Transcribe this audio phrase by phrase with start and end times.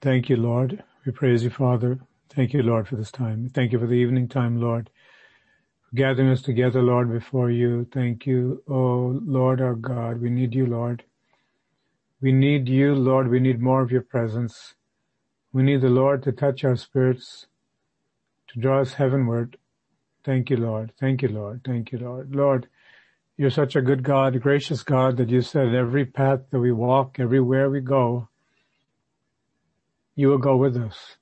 [0.00, 0.84] Thank you, Lord.
[1.06, 1.98] We praise you, Father.
[2.30, 3.50] Thank you, Lord, for this time.
[3.52, 4.90] Thank you for the evening time, Lord.
[5.90, 7.86] For gathering us together, Lord, before you.
[7.92, 10.20] Thank you, oh Lord our God.
[10.22, 11.04] We need you, Lord.
[12.20, 13.28] We need you, Lord.
[13.28, 14.74] We need more of your presence.
[15.52, 17.46] We need the Lord to touch our spirits,
[18.48, 19.58] to draw us heavenward.
[20.24, 20.92] Thank you, Lord.
[21.00, 21.62] Thank you, Lord.
[21.64, 22.34] Thank you, Lord.
[22.36, 22.68] Lord,
[23.36, 27.18] you're such a good God, gracious God, that you said every path that we walk,
[27.20, 28.27] everywhere we go,
[30.18, 31.16] you will go with us.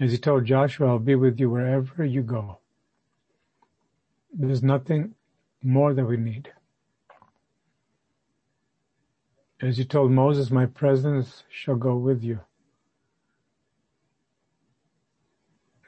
[0.00, 2.58] As he told Joshua, I'll be with you wherever you go.
[4.34, 5.14] There's nothing
[5.62, 6.50] more that we need.
[9.62, 12.40] As he told Moses, my presence shall go with you.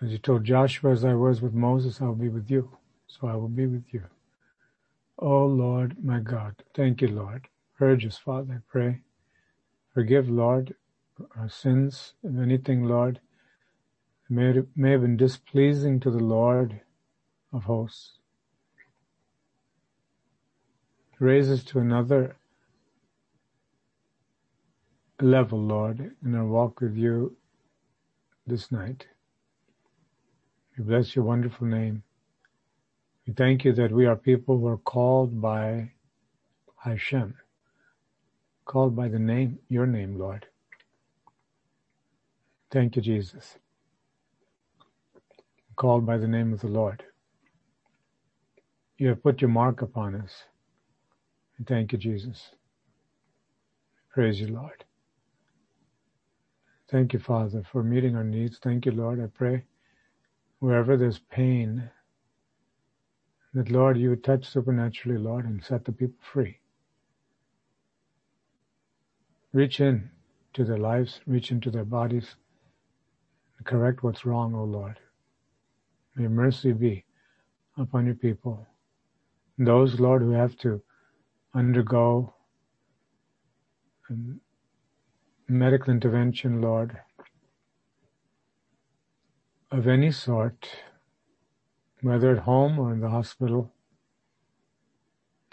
[0.01, 2.71] As he told Joshua, as I was with Moses, I'll be with you.
[3.09, 4.05] So I will be with you.
[5.19, 6.55] Oh Lord, my God.
[6.77, 7.49] Thank you, Lord.
[7.77, 9.01] Purge us, Father, I pray.
[9.93, 10.73] Forgive, Lord,
[11.37, 13.21] our sins, if anything, Lord,
[14.29, 16.81] may, may have been displeasing to the Lord
[17.53, 18.13] of hosts.
[21.19, 22.37] Raise us to another
[25.21, 27.37] level, Lord, in our walk with you
[28.47, 29.07] this night.
[30.79, 32.03] We bless your wonderful name.
[33.27, 35.93] We thank you that we are people who are called by
[36.83, 37.35] Hashem,
[38.65, 40.47] called by the name, your name, Lord.
[42.71, 43.59] Thank you, Jesus.
[45.77, 47.03] Called by the name of the Lord.
[48.99, 50.45] You have put your mark upon us.
[51.67, 52.51] Thank you, Jesus.
[54.13, 54.85] Praise you, Lord.
[56.91, 58.59] Thank you, Father, for meeting our needs.
[58.59, 59.21] Thank you, Lord.
[59.23, 59.65] I pray
[60.61, 61.91] wherever there's pain,
[63.55, 66.59] that Lord, you would touch supernaturally, Lord, and set the people free.
[69.53, 70.11] Reach in
[70.55, 72.37] to their lives, reach into their bodies,
[73.65, 74.99] correct what's wrong, O Lord.
[76.17, 77.05] May mercy be
[77.79, 78.67] upon your people.
[79.59, 80.83] Those, Lord, who have to
[81.55, 82.35] undergo
[85.49, 86.99] medical intervention, Lord,
[89.71, 90.69] of any sort,
[92.03, 93.71] whether at home or in the hospital,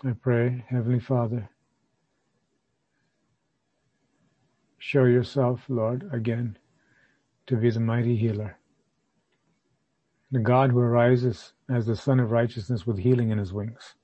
[0.04, 1.50] I pray, Heavenly Father,
[4.78, 6.58] show yourself, Lord, again
[7.48, 8.58] to be the mighty healer.
[10.32, 13.96] The God who arises as the Sun of Righteousness with healing in his wings.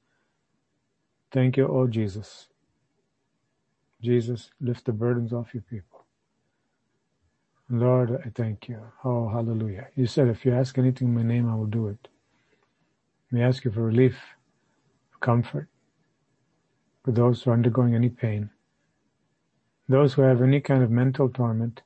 [1.32, 2.48] Thank you, O Jesus.
[4.02, 6.06] Jesus, lift the burdens off your people.
[7.70, 8.80] Lord, I thank you.
[9.04, 9.88] Oh, hallelujah.
[9.96, 12.08] You said, if you ask anything in my name, I will do it.
[13.32, 14.18] We ask you for relief,
[15.12, 15.68] for comfort,
[17.04, 18.50] for those who are undergoing any pain,
[19.90, 21.82] those who have any kind of mental torment,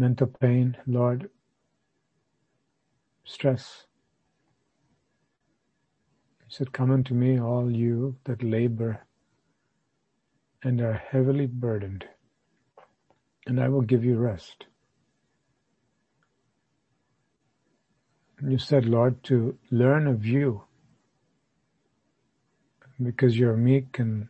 [0.00, 1.30] mental pain, Lord,
[3.24, 3.84] stress.
[6.46, 9.04] He said, Come unto me, all you that labor
[10.62, 12.04] and are heavily burdened,
[13.46, 14.66] and I will give you rest.
[18.38, 20.64] And You said, Lord, to learn of you,
[23.02, 24.28] because you're meek and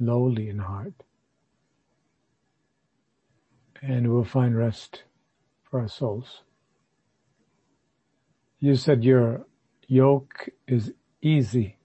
[0.00, 0.94] lowly in heart
[3.82, 5.04] and we'll find rest
[5.62, 6.42] for our souls.
[8.60, 9.46] You said your
[9.86, 11.76] yoke is easy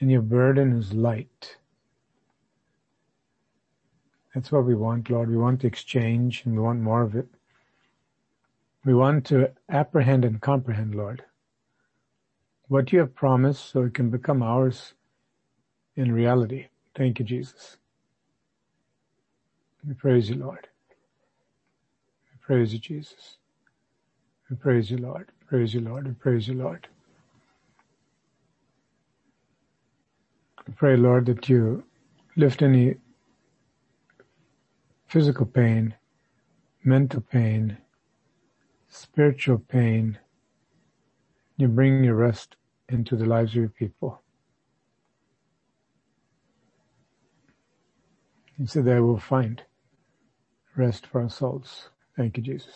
[0.00, 1.56] and your burden is light.
[4.34, 5.30] That's what we want, Lord.
[5.30, 7.28] We want to exchange and we want more of it.
[8.84, 11.24] We want to apprehend and comprehend, Lord,
[12.68, 14.94] what you have promised so it can become ours
[15.96, 16.66] in reality.
[16.96, 17.76] Thank you, Jesus.
[19.86, 20.68] We praise you, Lord.
[22.48, 23.36] Praise you, Jesus.
[24.48, 25.28] We praise you, Lord.
[25.46, 26.06] Praise you, Lord.
[26.06, 26.88] We praise you, Lord.
[30.66, 31.84] I pray, Lord, that you
[32.36, 32.94] lift any
[35.08, 35.94] physical pain,
[36.82, 37.76] mental pain,
[38.88, 40.18] spiritual pain.
[41.58, 42.56] You bring your rest
[42.88, 44.22] into the lives of your people.
[48.56, 49.60] You said they will find
[50.76, 51.90] rest for our souls.
[52.18, 52.74] Thank you, Jesus.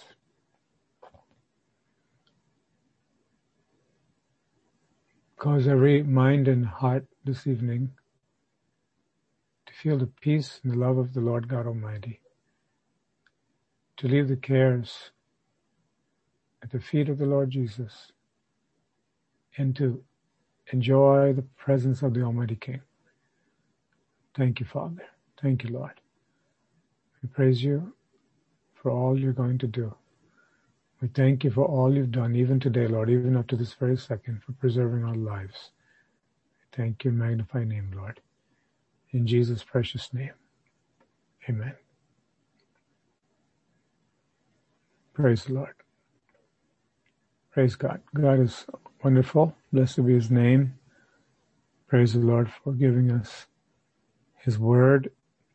[5.37, 7.91] Cause every mind and heart this evening
[9.67, 12.21] to feel the peace and the love of the Lord God Almighty,
[13.97, 15.11] to leave the cares
[16.63, 18.13] at the feet of the Lord Jesus,
[19.59, 20.05] and to
[20.73, 22.83] enjoy the presence of the Almighty King.
[24.37, 25.03] Thank you, Father.
[25.43, 26.01] Thank you, Lord.
[27.23, 27.93] We praise you
[28.83, 29.95] for all you're going to do.
[31.01, 33.97] We thank you for all you've done, even today, Lord, even up to this very
[33.97, 35.71] second, for preserving our lives.
[36.73, 38.21] Thank you, magnify name, Lord.
[39.13, 40.33] In Jesus' precious name.
[41.49, 41.75] Amen.
[45.15, 45.75] Praise the Lord.
[47.53, 48.01] Praise God.
[48.15, 48.67] God is
[49.05, 49.55] wonderful.
[49.73, 50.75] Blessed be his name.
[51.89, 53.47] Praise the Lord for giving us
[54.39, 55.11] his word,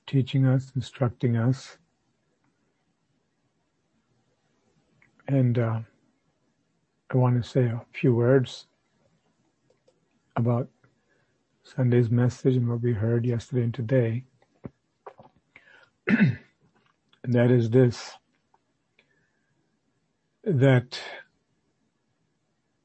[0.05, 1.77] teaching us, instructing us.
[5.27, 5.79] And uh,
[7.11, 8.67] I want to say a few words
[10.35, 10.69] about
[11.63, 14.23] Sunday's message and what we heard yesterday and today.
[16.07, 16.37] and
[17.25, 18.13] that is this
[20.43, 20.99] that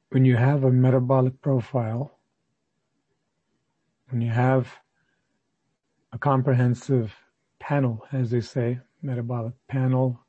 [0.09, 2.19] when you have a metabolic profile,
[4.09, 4.67] when you have
[6.11, 7.15] a comprehensive
[7.59, 10.22] panel, as they say, metabolic panel,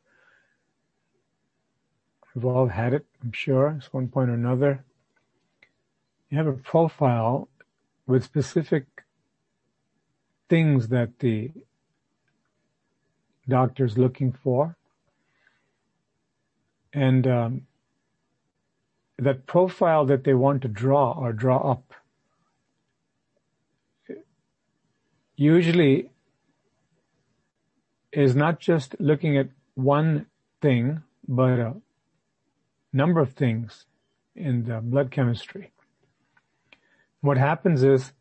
[2.34, 4.84] we've all had it, I'm sure, at one point or another.
[6.30, 7.48] You have a profile
[8.06, 8.86] with specific
[10.48, 11.50] things that the
[13.48, 14.76] doctor's looking for.
[16.92, 17.66] And um,
[19.18, 21.92] that profile that they want to draw or draw up
[25.36, 26.10] usually
[28.12, 30.26] is not just looking at one
[30.60, 31.74] thing, but a
[32.94, 33.86] number of things
[34.36, 35.72] in the blood chemistry.
[37.20, 38.12] What happens is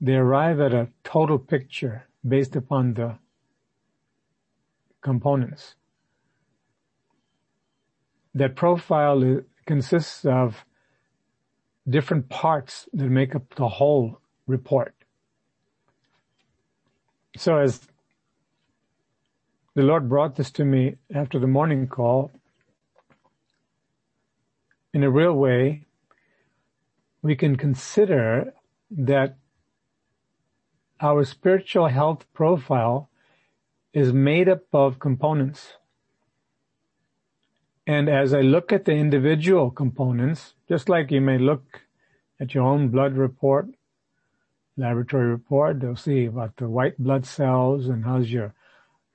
[0.00, 3.18] they arrive at a total picture based upon the
[5.00, 5.74] components.
[8.34, 10.64] That profile consists of
[11.88, 14.94] different parts that make up the whole report.
[17.36, 17.80] So as
[19.74, 22.30] the Lord brought this to me after the morning call,
[24.92, 25.86] in a real way,
[27.22, 28.54] we can consider
[28.90, 29.36] that
[31.00, 33.08] our spiritual health profile
[33.92, 35.74] is made up of components.
[37.86, 41.82] And as I look at the individual components, just like you may look
[42.38, 43.68] at your own blood report,
[44.76, 48.54] laboratory report, they'll see about the white blood cells and how's your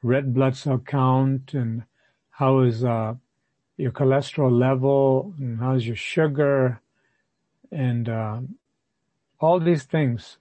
[0.03, 1.83] red blood cell count and
[2.31, 3.15] how is uh,
[3.77, 6.81] your cholesterol level and how's your sugar
[7.71, 8.39] and uh,
[9.39, 10.37] all these things.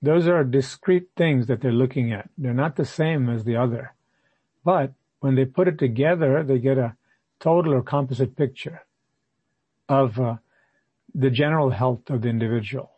[0.00, 2.28] Those are discrete things that they're looking at.
[2.36, 3.94] They're not the same as the other.
[4.64, 6.96] But when they put it together, they get a
[7.38, 8.82] total or composite picture
[9.88, 10.36] of uh,
[11.14, 12.90] the general health of the individual.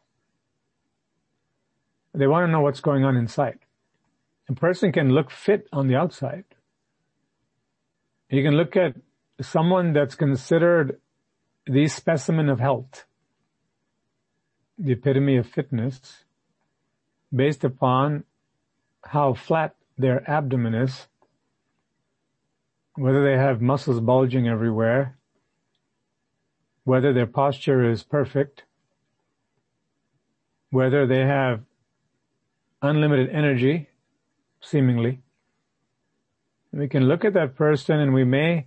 [2.15, 3.59] They want to know what's going on inside.
[4.49, 6.45] A person can look fit on the outside.
[8.35, 8.97] You can look at
[9.41, 10.99] someone that's considered
[11.67, 13.05] the specimen of health,
[14.77, 16.25] the epitome of fitness,
[17.33, 18.25] based upon
[19.05, 21.07] how flat their abdomen is,
[22.97, 25.17] whether they have muscles bulging everywhere,
[26.83, 28.65] whether their posture is perfect,
[30.71, 31.61] whether they have
[32.83, 33.91] unlimited energy,
[34.61, 35.24] seemingly.
[36.77, 38.67] We can look at that person and we may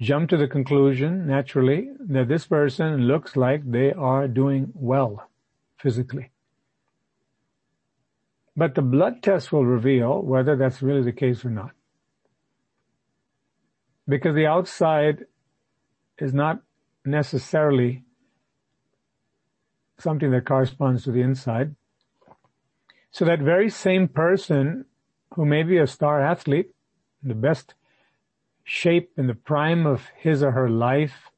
[0.00, 5.28] jump to the conclusion naturally that this person looks like they are doing well
[5.80, 6.32] physically.
[8.56, 11.70] But the blood test will reveal whether that's really the case or not.
[14.08, 15.26] Because the outside
[16.18, 16.62] is not
[17.04, 18.02] necessarily
[19.98, 21.76] something that corresponds to the inside.
[23.12, 24.86] So that very same person
[25.34, 26.70] who may be a star athlete,
[27.22, 27.74] the best
[28.64, 31.30] shape in the prime of his or her life,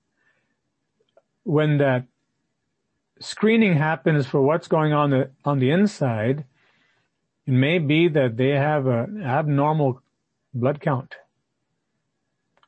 [1.45, 2.07] when that
[3.21, 6.45] screening happens for what's going on the, on the inside,
[7.47, 10.03] it may be that they have an abnormal
[10.55, 11.17] blood count.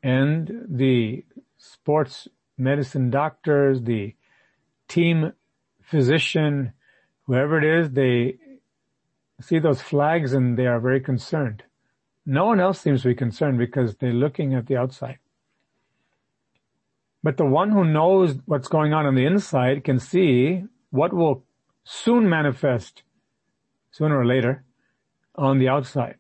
[0.02, 1.24] And the
[1.58, 2.28] sports
[2.58, 4.14] medicine doctors, the
[4.88, 5.32] team
[5.82, 6.72] physician,
[7.26, 8.36] whoever it is, they
[9.40, 11.62] see those flags and they are very concerned.
[12.24, 15.18] No one else seems to be concerned because they're looking at the outside.
[17.22, 21.44] But the one who knows what's going on on the inside can see what will
[21.84, 23.02] soon manifest
[23.90, 24.64] sooner or later
[25.36, 26.16] on the outside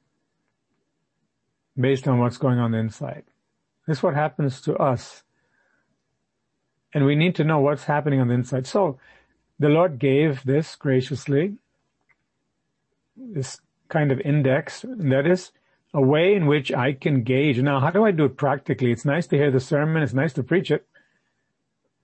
[1.78, 3.24] based on what's going on the inside.
[3.86, 5.22] This is what happens to us.
[6.94, 8.66] And we need to know what's happening on the inside.
[8.66, 8.98] So
[9.58, 11.56] the Lord gave this graciously,
[13.16, 15.52] this kind of index, that is
[15.94, 17.58] a way in which I can gauge.
[17.58, 18.92] Now, how do I do it practically?
[18.92, 20.02] It's nice to hear the sermon.
[20.02, 20.86] It's nice to preach it.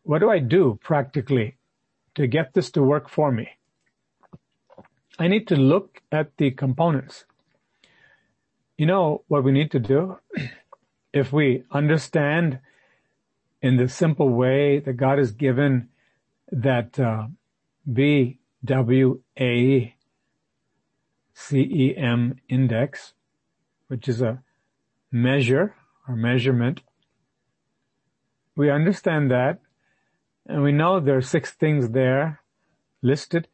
[0.03, 1.57] What do I do practically
[2.15, 3.49] to get this to work for me?
[5.19, 7.25] I need to look at the components.
[8.77, 10.19] You know what we need to do?
[11.11, 12.61] If we understand
[13.63, 15.89] in the simple way that God has given
[16.53, 17.29] that uh,
[22.49, 23.15] index,
[23.89, 24.43] which is a
[25.11, 25.75] measure
[26.07, 26.81] or measurement.
[28.57, 29.61] We understand that
[30.49, 32.41] and we know there are six things there
[33.03, 33.49] listed.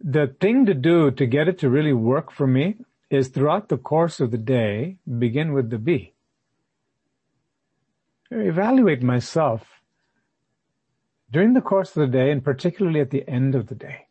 [0.00, 2.76] The thing to do to get it to really work for me
[3.10, 6.14] is throughout the course of the day, begin with the B.
[8.30, 9.82] Evaluate myself
[11.32, 14.06] during the course of the day and particularly at the end of the day.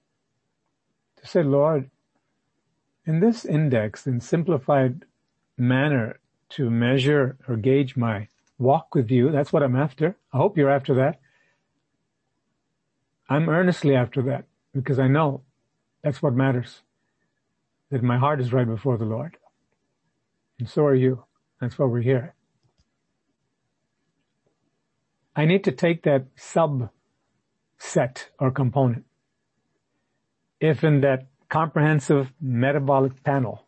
[1.22, 1.89] To say, Lord,
[3.06, 5.06] in this index, in simplified
[5.60, 10.18] manner to measure or gauge my walk with you, that's what I'm after.
[10.34, 11.20] I hope you're after that.
[13.30, 15.44] I'm earnestly after that because I know
[16.04, 16.82] that's what matters.
[17.92, 19.38] That my heart is right before the Lord.
[20.60, 21.24] And so are you.
[21.62, 22.34] That's why we're here.
[25.36, 26.89] I need to take that subset
[28.39, 29.06] or component.
[30.60, 33.66] If in that comprehensive metabolic panel.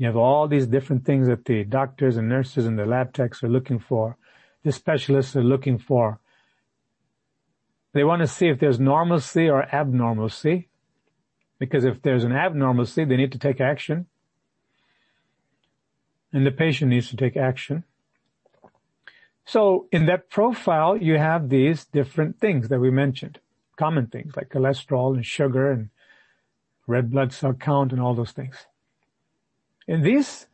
[0.00, 3.44] You have all these different things that the doctors and nurses and the lab techs
[3.44, 4.16] are looking for,
[4.64, 6.20] the specialists are looking for.
[7.92, 10.68] They want to see if there's normalcy or abnormalcy,
[11.58, 14.06] because if there's an abnormalcy, they need to take action.
[16.32, 17.84] And the patient needs to take action.
[19.44, 23.38] So in that profile, you have these different things that we mentioned,
[23.76, 25.90] common things like cholesterol and sugar and
[26.86, 28.64] red blood cell count and all those things.
[29.90, 30.46] In these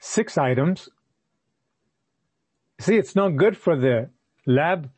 [0.00, 0.88] six items,
[2.80, 4.10] see, it's not good for the
[4.44, 4.90] lab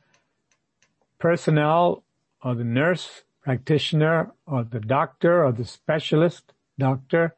[1.18, 2.02] personnel
[2.42, 7.34] or the nurse practitioner or the doctor or the specialist doctor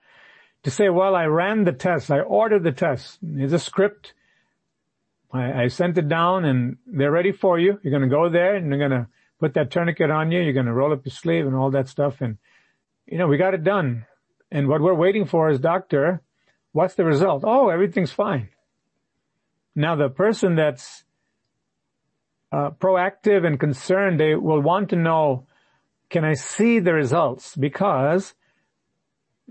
[0.63, 2.13] to say, well, I ran the test.
[2.13, 3.19] I ordered the test.
[3.21, 4.15] Here's a script.
[5.33, 7.81] I, I sent it down and they're ready for you.
[7.83, 9.09] You're going to go there and you're going to
[9.41, 10.43] put that tourniquet on you.
[10.43, 12.21] You're going to roll up your sleeve and all that stuff.
[12.21, 12.39] And
[13.05, 14.07] you know, we got it done.
[14.55, 16.23] And what we're waiting for is doctor,
[16.71, 17.43] what's the result?
[17.45, 18.51] Oh, everything's fine.
[19.75, 21.03] Now the person that's
[22.53, 25.49] uh, proactive and concerned, they will want to know,
[26.09, 27.57] can I see the results?
[27.57, 28.35] Because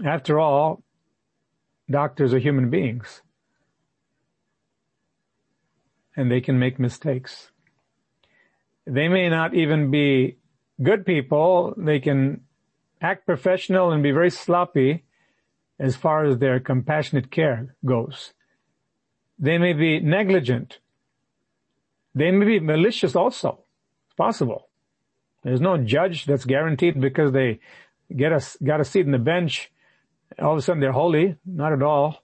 [0.06, 0.82] after all,
[1.92, 3.22] doctors are human beings
[6.16, 7.52] and they can make mistakes.
[8.88, 10.38] They may not even be
[10.82, 11.74] good people.
[11.76, 12.46] They can
[13.04, 15.04] act professional and be very sloppy
[15.78, 18.34] as far as their compassionate care goes.
[19.38, 20.80] They may be negligent.
[22.16, 23.66] They may be malicious also.
[24.06, 24.70] It's possible.
[25.44, 27.60] There's no judge that's guaranteed because they
[28.16, 29.72] get a, got a seat in the bench.
[30.40, 31.36] All of a sudden they're holy.
[31.46, 32.24] Not at all.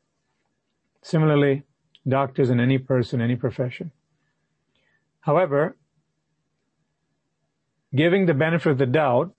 [1.02, 1.64] Similarly,
[2.08, 3.92] doctors and any person, any profession.
[5.22, 5.76] However,
[7.94, 9.34] giving the benefit of the doubt,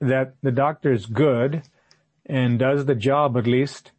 [0.00, 1.62] that the doctor is good
[2.26, 3.92] and does the job at least,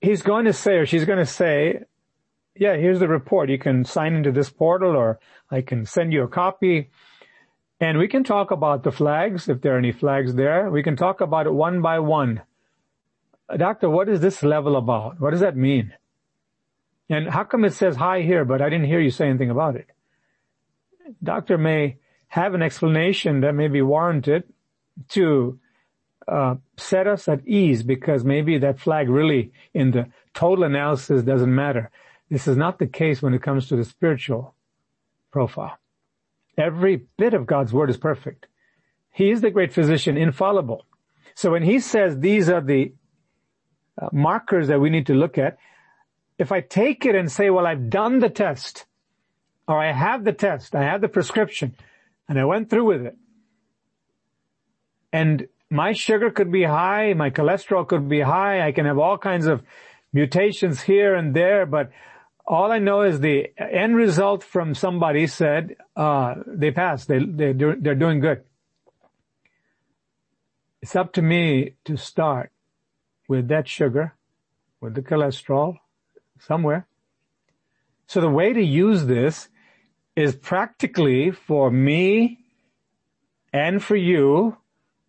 [0.00, 1.84] he's going to say or she's going to say,
[2.56, 3.50] yeah, here's the report.
[3.50, 5.18] You can sign into this portal or
[5.50, 6.90] I can send you a copy.
[7.80, 10.70] And we can talk about the flags, if there are any flags there.
[10.70, 12.42] We can talk about it one by one.
[13.56, 15.20] Doctor, what is this level about?
[15.20, 15.92] What does that mean?
[17.10, 19.76] And how come it says hi here, but I didn't hear you say anything about
[19.76, 19.88] it?
[21.22, 21.98] Doctor may
[22.34, 24.42] have an explanation that may be warranted
[25.08, 25.56] to
[26.26, 31.54] uh, set us at ease because maybe that flag really in the total analysis doesn't
[31.54, 31.92] matter.
[32.28, 34.56] This is not the case when it comes to the spiritual
[35.30, 35.78] profile.
[36.58, 38.48] Every bit of God's word is perfect.
[39.12, 40.86] He is the great physician, infallible.
[41.36, 42.94] So when he says these are the
[43.96, 45.56] uh, markers that we need to look at,
[46.36, 48.86] if I take it and say, well, I've done the test,
[49.68, 51.76] or I have the test, I have the prescription,
[52.28, 53.16] and I went through with it.
[55.12, 59.18] And my sugar could be high, my cholesterol could be high, I can have all
[59.18, 59.62] kinds of
[60.12, 61.90] mutations here and there, but
[62.46, 67.52] all I know is the end result from somebody said, uh, they passed, they, they,
[67.52, 68.44] they're doing good.
[70.82, 72.52] It's up to me to start
[73.28, 74.14] with that sugar,
[74.80, 75.78] with the cholesterol,
[76.38, 76.86] somewhere.
[78.06, 79.48] So the way to use this
[80.16, 82.38] is practically for me
[83.52, 84.56] and for you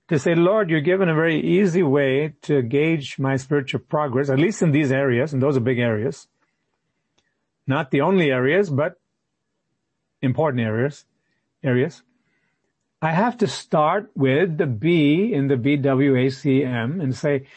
[0.07, 4.39] to say, Lord, you're given a very easy way to gauge my spiritual progress, at
[4.39, 6.27] least in these areas, and those are big areas.
[7.65, 8.99] Not the only areas, but
[10.21, 11.05] important areas,
[11.63, 12.03] areas.
[13.01, 17.47] I have to start with the B in the BWACM and say,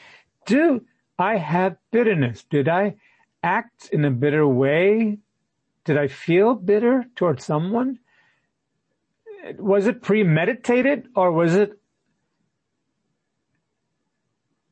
[0.47, 0.85] do
[1.19, 2.45] I have bitterness?
[2.45, 2.97] Did I
[3.43, 5.19] act in a bitter way?
[5.89, 7.99] Did I feel bitter towards someone?
[9.59, 11.81] Was it premeditated or was it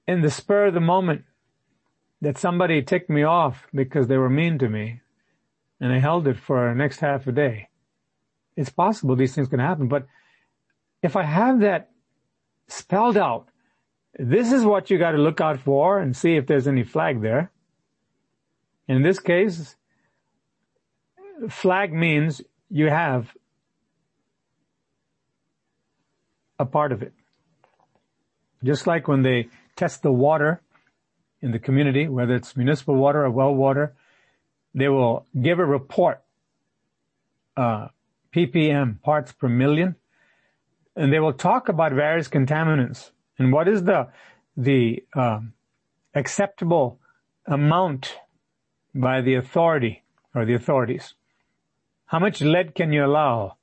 [0.06, 1.25] in the spur of the moment
[2.20, 5.00] that somebody ticked me off because they were mean to me
[5.80, 7.70] and I held it for the next half a day?
[8.54, 10.06] It's possible these things can happen, but
[11.02, 11.92] if I have that
[12.68, 13.49] spelled out,
[14.18, 17.23] this is what you got to look out for and see if there's any flag
[17.23, 17.52] there.
[18.87, 19.76] In this case,
[21.49, 23.35] flag means you have
[26.59, 27.12] a part of it.
[28.64, 30.62] Just like when they test the water
[31.43, 33.95] in the community, whether it's municipal water or well water,
[34.75, 36.23] they will give a report,
[37.57, 37.88] uh,
[38.35, 39.97] ppm, parts per million,
[40.95, 44.09] and they will talk about various contaminants and what is the
[44.57, 45.52] the um,
[46.14, 46.99] acceptable
[47.47, 48.16] amount
[48.95, 50.02] by the authority
[50.35, 51.14] or the authorities.
[52.06, 53.56] How much lead can you allow?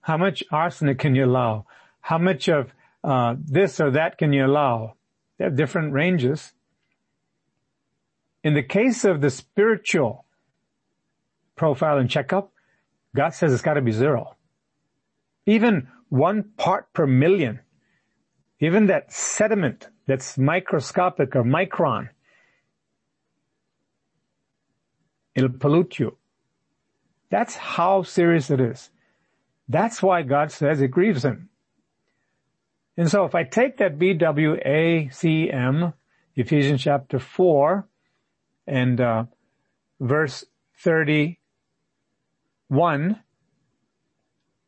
[0.00, 1.66] How much arsenic can you allow?
[2.00, 2.72] How much of
[3.04, 4.94] uh, this or that can you allow?
[5.38, 6.52] They have different ranges.
[8.42, 10.24] In the case of the spiritual
[11.54, 12.52] profile and checkup,
[13.14, 14.36] God says it's got to be zero.
[15.46, 17.60] Even one part per million,
[18.58, 22.08] even that sediment that's microscopic or micron,
[25.34, 26.16] it'll pollute you.
[27.32, 28.90] That's how serious it is.
[29.66, 31.48] That's why God says it grieves him.
[32.98, 35.94] And so if I take that BWACM,
[36.36, 37.88] Ephesians chapter 4
[38.66, 39.24] and uh,
[39.98, 40.44] verse
[40.80, 43.18] 31,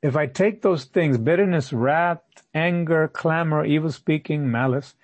[0.03, 2.22] if I take those things, bitterness, wrath,
[2.55, 4.94] anger, clamor, evil speaking, malice,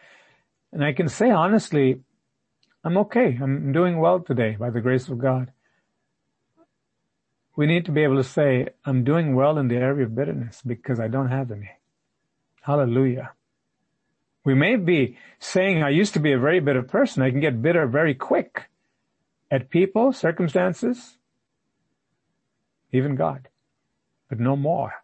[0.73, 2.01] and I can say honestly,
[2.85, 3.39] I'm okay.
[3.39, 5.53] I'm doing well today by the grace of God.
[7.61, 10.63] We need to be able to say, I'm doing well in the area of bitterness
[10.65, 11.71] because I don't have any.
[12.63, 13.33] Hallelujah.
[14.45, 17.23] We may be saying, I used to be a very bitter person.
[17.23, 18.71] I can get bitter very quick
[19.51, 21.19] at people, circumstances,
[22.93, 23.51] even God
[24.31, 24.95] but no more.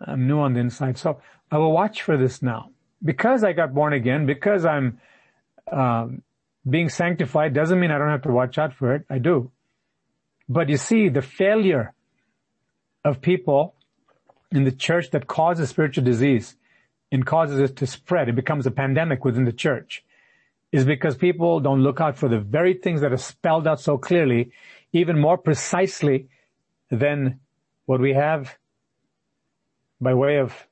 [0.00, 0.98] I'm new on the inside.
[0.98, 2.70] So I will watch for this now.
[3.02, 5.00] Because I got born again, because I'm
[5.72, 6.22] um,
[6.68, 9.04] being sanctified doesn't mean I don't have to watch out for it.
[9.10, 9.50] I do.
[10.50, 11.94] But you see, the failure
[13.04, 13.76] of people
[14.50, 16.56] in the church that causes spiritual disease
[17.12, 20.04] and causes it to spread, it becomes a pandemic within the church,
[20.72, 23.96] is because people don't look out for the very things that are spelled out so
[23.96, 24.50] clearly,
[24.92, 26.26] even more precisely
[26.90, 27.38] than
[27.86, 28.58] what we have
[30.00, 30.66] by way of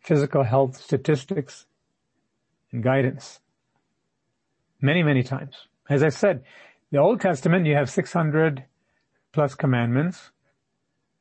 [0.00, 1.66] physical health statistics
[2.72, 3.38] and guidance
[4.80, 5.68] many, many times.
[5.88, 6.42] As I said,
[6.90, 8.64] the Old Testament, you have 600
[9.32, 10.30] plus commandments,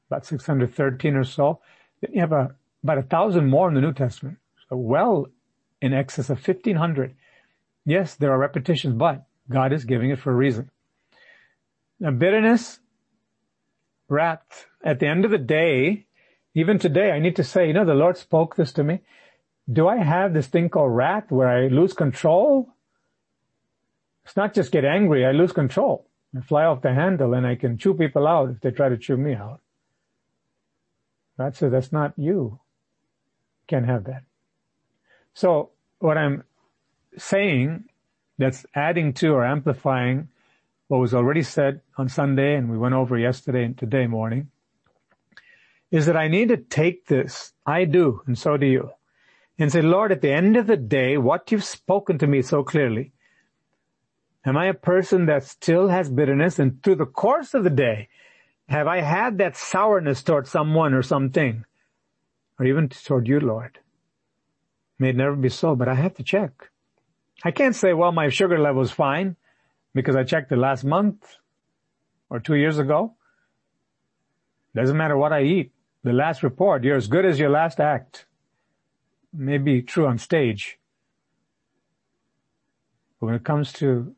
[0.09, 1.59] about 613 or so.
[2.01, 4.37] Then You have a, about a thousand more in the New Testament.
[4.69, 5.27] So well
[5.81, 7.15] in excess of 1500.
[7.85, 10.71] Yes, there are repetitions, but God is giving it for a reason.
[11.99, 12.79] Now bitterness,
[14.09, 16.07] wrath, at the end of the day,
[16.53, 19.01] even today, I need to say, you know, the Lord spoke this to me.
[19.71, 22.69] Do I have this thing called wrath where I lose control?
[24.23, 26.07] It's not just get angry, I lose control.
[26.43, 29.17] Fly off the handle and I can chew people out if they try to chew
[29.17, 29.61] me out.
[31.37, 32.59] God says that's not you.
[33.67, 34.23] Can't have that.
[35.33, 36.43] So what I'm
[37.17, 37.85] saying
[38.37, 40.29] that's adding to or amplifying
[40.87, 44.49] what was already said on Sunday and we went over yesterday and today morning
[45.91, 47.53] is that I need to take this.
[47.65, 48.89] I do, and so do you.
[49.57, 52.63] And say, Lord, at the end of the day, what you've spoken to me so
[52.63, 53.13] clearly,
[54.45, 56.59] am I a person that still has bitterness?
[56.59, 58.09] And through the course of the day,
[58.69, 61.65] have I had that sourness toward someone or something?
[62.59, 63.79] Or even toward you, Lord?
[64.97, 66.69] May it never be so, but I have to check.
[67.43, 69.35] I can't say, well, my sugar level is fine
[69.93, 71.37] because I checked it last month
[72.29, 73.15] or two years ago.
[74.73, 75.71] Doesn't matter what I eat
[76.05, 78.27] the last report, you're as good as your last act.
[79.33, 80.77] May be true on stage.
[83.19, 84.15] But when it comes to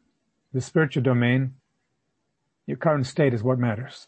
[0.53, 1.55] the spiritual domain,
[2.65, 4.07] your current state is what matters.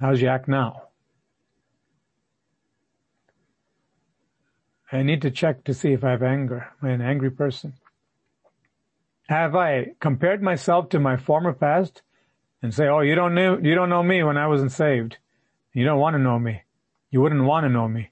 [0.00, 0.82] How's you act now?
[4.92, 6.68] I need to check to see if I have anger.
[6.82, 7.74] Am I an angry person?
[9.28, 12.02] Have I compared myself to my former past
[12.62, 15.16] and say, oh, you don't know, you don't know me when I wasn't saved.
[15.72, 16.62] You don't want to know me.
[17.10, 18.10] You wouldn't want to know me.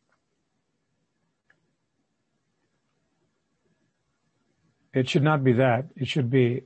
[4.94, 5.87] It should not be that.
[5.96, 6.62] It should be,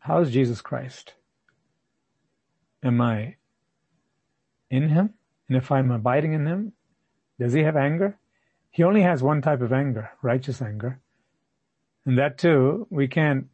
[0.00, 1.14] how is Jesus Christ?
[2.82, 3.36] Am I
[4.68, 5.14] in him?
[5.48, 6.72] And if I'm abiding in him,
[7.38, 8.18] does he have anger?
[8.70, 11.00] He only has one type of anger, righteous anger.
[12.04, 13.46] And that too, we can't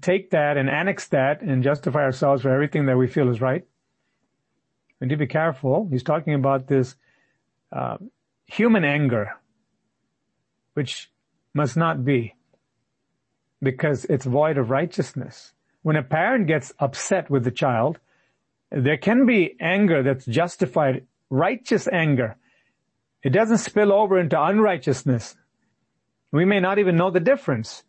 [0.00, 3.64] take that and annex that and justify ourselves for everything that we feel is right.
[5.00, 5.86] Need to be careful.
[5.90, 6.96] He's talking about this
[7.70, 7.98] uh,
[8.46, 9.34] human anger,
[10.72, 11.10] which
[11.54, 12.34] must not be
[13.62, 15.52] because it's void of righteousness.
[15.82, 17.98] When a parent gets upset with the child,
[18.70, 22.36] there can be anger that's justified, righteous anger.
[23.22, 25.36] It doesn't spill over into unrighteousness.
[26.32, 27.84] We may not even know the difference.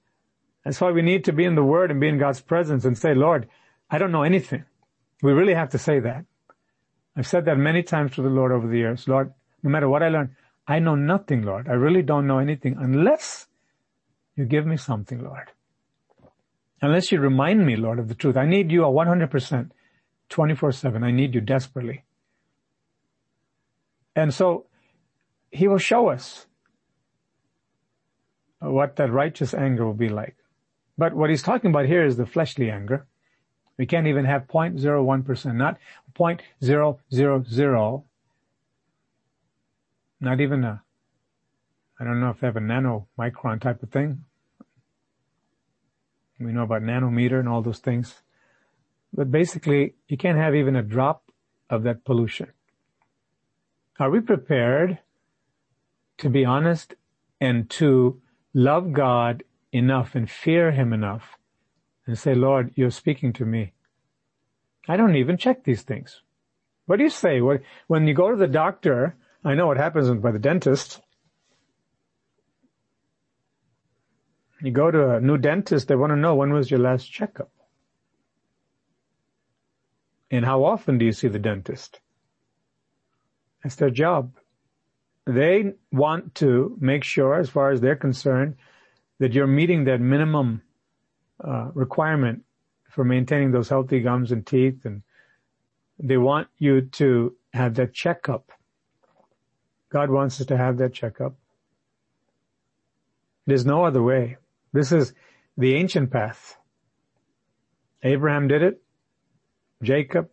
[0.64, 2.98] That's why we need to be in the Word and be in God's presence and
[2.98, 3.48] say, Lord,
[3.90, 4.66] I don't know anything.
[5.22, 6.26] We really have to say that.
[7.16, 9.08] I've said that many times to the Lord over the years.
[9.08, 10.36] Lord, no matter what I learn,
[10.68, 11.68] I know nothing, Lord.
[11.68, 13.48] I really don't know anything unless
[14.36, 15.52] you give me something, Lord.
[16.82, 18.38] Unless you remind me, Lord, of the truth.
[18.38, 19.72] I need you 100%,
[20.30, 21.04] 24-7.
[21.04, 22.04] I need you desperately.
[24.16, 24.66] And so,
[25.52, 26.48] He will show us
[28.60, 30.36] what that righteous anger will be like.
[30.98, 33.06] But what he's talking about here is the fleshly anger.
[33.78, 35.78] We can't even have 0.01%, not
[36.14, 38.04] 0.000,
[40.22, 40.82] not even a,
[42.00, 44.26] I don't know if they have a nanomicron type of thing.
[46.40, 48.22] We know about nanometer and all those things.
[49.14, 51.32] But basically, you can't have even a drop
[51.70, 52.52] of that pollution.
[53.98, 55.00] Are we prepared
[56.18, 56.96] to be honest
[57.40, 58.22] and to
[58.54, 61.38] love God enough and fear Him enough
[62.06, 63.74] and say, Lord, you're speaking to me.
[64.88, 66.22] I don't even check these things.
[66.86, 67.42] What do you say?
[67.88, 71.02] When you go to the doctor, I know what happens by the dentist.
[74.66, 77.52] You go to a new dentist, they want to know when was your last checkup?
[80.32, 82.00] And how often do you see the dentist?
[83.62, 84.34] That's their job.
[85.28, 88.56] They want to make sure, as far as they're concerned,
[89.20, 90.64] that you're meeting that minimum
[91.44, 92.44] uh, requirement
[92.90, 95.04] for maintaining those healthy gums and teeth, and
[96.00, 98.52] they want you to have that checkup.
[99.90, 101.36] God wants us to have that checkup.
[103.46, 104.38] There's no other way.
[104.76, 105.14] This is
[105.58, 106.58] the ancient path.
[108.04, 108.82] Abraham did it.
[109.82, 110.30] Jacob,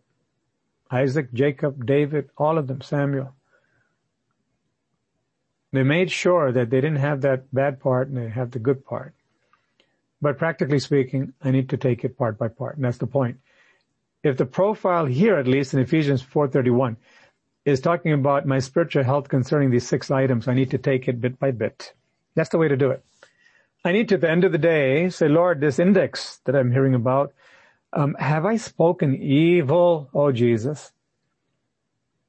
[0.91, 3.33] Isaac, Jacob, David, all of them, Samuel.
[5.71, 8.83] They made sure that they didn't have that bad part and they have the good
[8.83, 9.13] part.
[10.21, 12.75] But practically speaking, I need to take it part by part.
[12.75, 13.37] And that's the point.
[14.23, 16.97] If the profile here, at least in Ephesians 4.31,
[17.63, 21.21] is talking about my spiritual health concerning these six items, I need to take it
[21.21, 21.93] bit by bit.
[22.35, 23.05] That's the way to do it.
[23.85, 26.71] I need to, at the end of the day, say, Lord, this index that I'm
[26.71, 27.33] hearing about,
[27.91, 30.93] um, have I spoken evil, oh Jesus?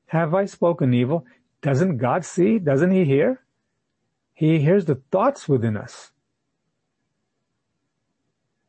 [0.07, 1.25] Have I spoken evil?
[1.63, 2.59] Doesn't God see?
[2.59, 3.41] Doesn't He hear?
[4.35, 6.11] He hears the thoughts within us.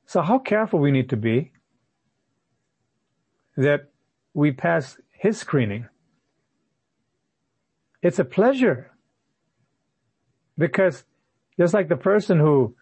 [0.05, 1.51] So how careful we need to be
[3.57, 3.89] that
[4.33, 5.87] we pass His screening.
[8.03, 8.91] It's a pleasure
[10.57, 11.03] because
[11.59, 12.75] just like the person who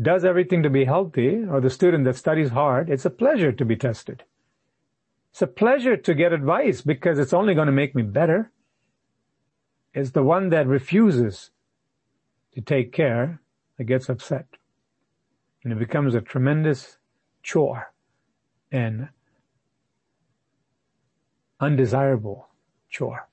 [0.00, 3.64] does everything to be healthy or the student that studies hard, it's a pleasure to
[3.64, 4.24] be tested.
[5.30, 8.50] It's a pleasure to get advice because it's only going to make me better
[9.94, 11.50] It's the one that refuses
[12.54, 13.40] to take care
[13.76, 14.46] that gets upset.
[15.64, 16.98] And it becomes a tremendous
[17.42, 17.92] chore
[18.70, 19.08] and
[21.60, 22.48] undesirable
[22.88, 23.28] chore.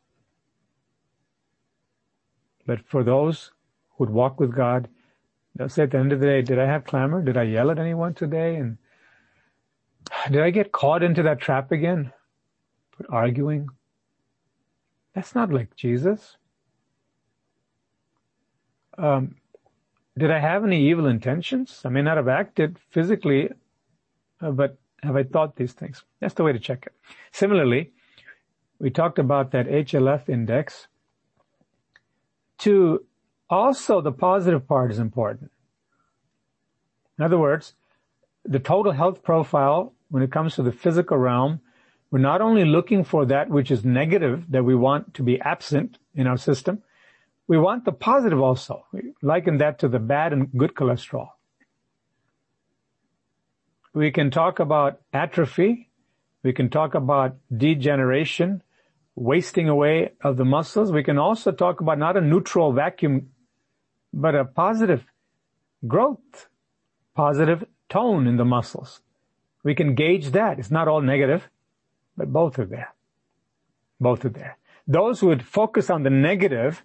[2.65, 3.51] But for those
[3.97, 4.87] who'd walk with God,
[5.55, 7.21] they'll say at the end of the day, did I have clamor?
[7.21, 8.55] Did I yell at anyone today?
[8.55, 8.77] And
[10.31, 12.11] did I get caught into that trap again?
[12.97, 13.69] But arguing?
[15.13, 16.37] That's not like Jesus
[18.97, 19.35] um,
[20.17, 21.81] did I have any evil intentions?
[21.83, 23.49] I may not have acted physically,
[24.41, 26.03] uh, but have I thought these things?
[26.19, 26.93] That's the way to check it.
[27.31, 27.91] Similarly,
[28.79, 30.87] we talked about that HLF index.
[32.59, 33.05] To
[33.49, 35.51] also the positive part is important.
[37.17, 37.73] In other words,
[38.43, 41.61] the total health profile when it comes to the physical realm,
[42.11, 45.97] we're not only looking for that which is negative that we want to be absent
[46.13, 46.81] in our system,
[47.47, 48.85] we want the positive also.
[48.91, 51.29] We liken that to the bad and good cholesterol.
[53.93, 55.89] We can talk about atrophy.
[56.43, 58.61] We can talk about degeneration,
[59.15, 60.91] wasting away of the muscles.
[60.91, 63.31] We can also talk about not a neutral vacuum,
[64.15, 65.05] but a positive
[65.85, 66.47] growth,
[67.15, 69.01] positive tone in the muscles.
[69.63, 70.57] We can gauge that.
[70.57, 71.49] It's not all negative,
[72.15, 72.93] but both are there.
[73.99, 74.57] Both are there.
[74.87, 76.83] Those who would focus on the negative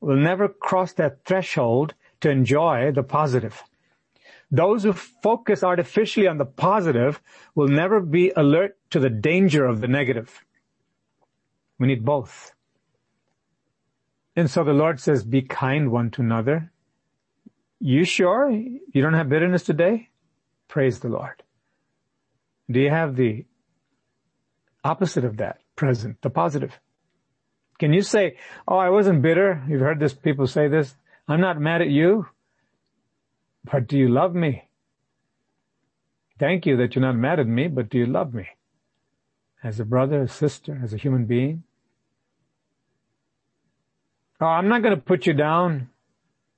[0.00, 3.62] will never cross that threshold to enjoy the positive.
[4.50, 7.20] Those who focus artificially on the positive
[7.54, 10.44] will never be alert to the danger of the negative.
[11.78, 12.55] We need both.
[14.36, 16.70] And so the Lord says, be kind one to another.
[17.80, 20.10] You sure you don't have bitterness today?
[20.68, 21.42] Praise the Lord.
[22.70, 23.46] Do you have the
[24.84, 26.78] opposite of that present, the positive?
[27.78, 28.36] Can you say,
[28.68, 29.62] oh, I wasn't bitter?
[29.68, 30.94] You've heard this, people say this.
[31.28, 32.26] I'm not mad at you.
[33.64, 34.68] But do you love me?
[36.38, 38.46] Thank you that you're not mad at me, but do you love me?
[39.62, 41.64] As a brother, a sister, as a human being?
[44.40, 45.88] Oh, I'm not going to put you down,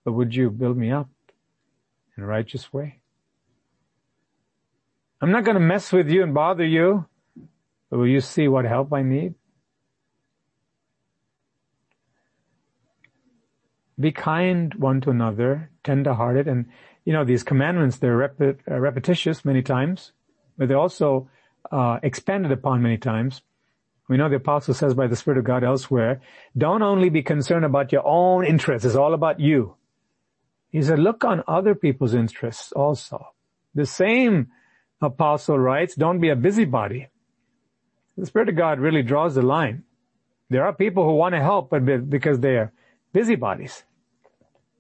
[0.05, 1.09] but would you build me up
[2.17, 2.99] in a righteous way?
[5.21, 7.07] I'm not going to mess with you and bother you,
[7.91, 9.35] but will you see what help I need?
[13.99, 16.67] Be kind one to another, tender hearted, and
[17.05, 20.13] you know, these commandments, they're uh, repetitious many times,
[20.57, 21.31] but they're also
[21.73, 23.41] uh, expanded upon many times.
[24.09, 26.23] We know the apostle says by the Spirit of God elsewhere,
[26.57, 29.75] don't only be concerned about your own interests, it's all about you.
[30.71, 33.29] He said, look on other people's interests also.
[33.75, 34.49] The same
[35.01, 37.09] apostle writes, don't be a busybody.
[38.17, 39.85] The Spirit of God really draws the line.
[40.51, 42.73] There are people who want to help, but because they are
[43.13, 43.85] busybodies.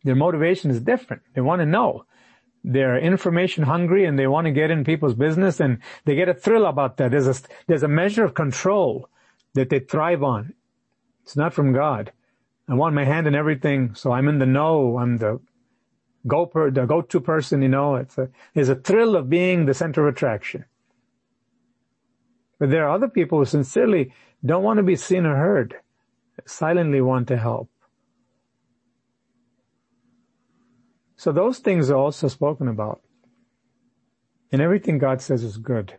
[0.05, 1.23] Their motivation is different.
[1.35, 2.05] They want to know
[2.64, 6.35] they're information hungry and they want to get in people's business and they get a
[6.35, 7.11] thrill about that.
[7.11, 7.35] There's a,
[7.67, 9.09] there's a measure of control
[9.59, 10.55] that they thrive on.
[11.25, 12.12] It's not from God.
[12.68, 14.99] I want my hand in everything, so I'm in the know.
[14.99, 15.40] I'm the
[16.27, 17.97] go per, the go-to person, you know.
[17.97, 20.64] It's a, there's a thrill of being the center of attraction.
[22.59, 24.12] But there are other people who sincerely
[24.44, 25.77] don't want to be seen or heard,
[26.47, 27.71] silently want to help.
[31.16, 33.01] So those things are also spoken about.
[34.53, 35.94] And everything God says is good.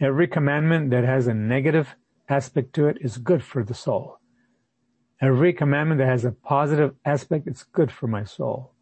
[0.00, 1.94] Every commandment that has a negative
[2.30, 4.18] aspect to it is good for the soul.
[5.20, 8.72] Every commandment that has a positive aspect, it's good for my soul.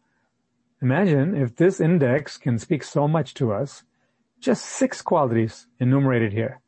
[0.81, 3.83] Imagine if this index can speak so much to us,
[4.39, 6.61] just six qualities enumerated here.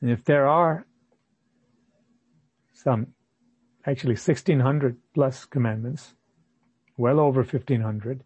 [0.00, 0.86] And if there are
[2.72, 3.08] some
[3.84, 6.14] actually 1600 plus commandments,
[6.96, 8.24] well over 1500.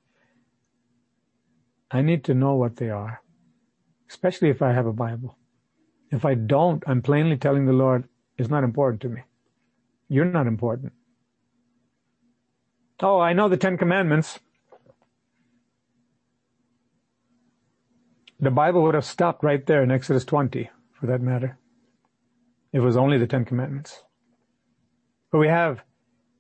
[1.91, 3.23] I need to know what they are,
[4.09, 5.39] especially if I have a Bible.
[6.13, 8.05] If I don't, I'm plainly telling the Lord,
[8.37, 9.23] it's not important to me.
[10.09, 10.93] You're not important.
[13.01, 14.39] Oh, I know the Ten Commandments.
[18.39, 20.69] The Bible would have stopped right there in Exodus 20,
[21.01, 21.59] for that matter.
[22.73, 24.03] It was only the Ten Commandments.
[25.31, 25.83] But we have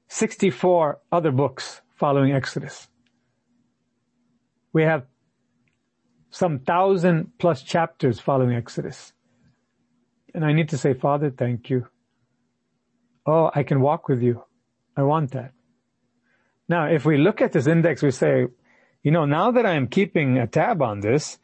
[0.08, 2.88] 64 other books following Exodus.
[4.74, 5.06] We have
[6.30, 9.14] some thousand plus chapters following Exodus.
[10.34, 11.86] And I need to say, Father, thank you.
[13.26, 14.42] Oh, I can walk with you.
[14.96, 15.52] I want that.
[16.68, 18.46] Now, if we look at this index, we say,
[19.02, 21.38] you know, now that I'm keeping a tab on this,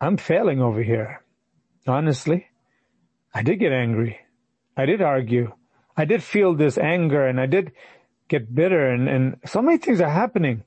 [0.00, 1.22] I'm failing over here.
[1.86, 2.46] Honestly,
[3.32, 4.18] I did get angry.
[4.76, 5.52] I did argue.
[5.96, 7.72] I did feel this anger and I did
[8.28, 10.64] get bitter and, and so many things are happening.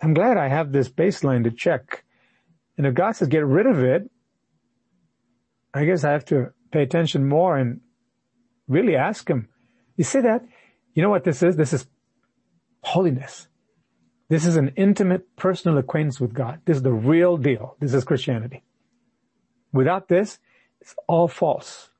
[0.00, 2.04] I'm glad I have this baseline to check.
[2.76, 4.10] And if God says get rid of it,
[5.78, 7.80] I guess I have to pay attention more and
[8.68, 9.48] really ask Him.
[9.96, 10.44] You see that?
[10.94, 11.56] You know what this is?
[11.56, 11.86] This is
[12.82, 13.48] holiness.
[14.28, 16.60] This is an intimate personal acquaintance with God.
[16.64, 17.76] This is the real deal.
[17.80, 18.64] This is Christianity.
[19.72, 20.38] Without this,
[20.80, 21.90] it's all false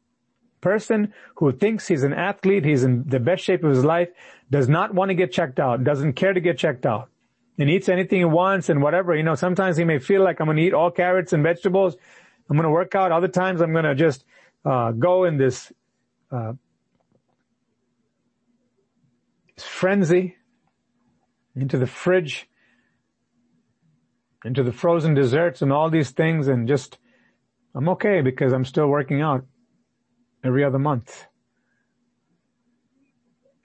[0.61, 4.09] person who thinks he's an athlete, he's in the best shape of his life,
[4.51, 7.09] does not want to get checked out, doesn't care to get checked out,
[7.59, 9.15] and eats anything he wants and whatever.
[9.15, 11.97] You know, sometimes he may feel like I'm going to eat all carrots and vegetables.
[12.49, 13.13] I'm going to work out.
[13.13, 14.25] Other times I'm going to just
[14.65, 15.73] uh, go in this
[16.31, 16.53] uh,
[19.59, 20.37] frenzy
[21.57, 22.49] into the fridge,
[24.45, 26.99] into the frozen desserts and all these things, and just
[27.75, 29.45] I'm okay because I'm still working out
[30.45, 31.27] every other month.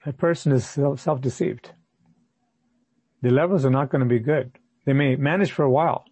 [0.04, 1.70] that person is self-deceived.
[3.22, 4.58] The levels are not going to be good.
[4.84, 6.04] They may manage for a while.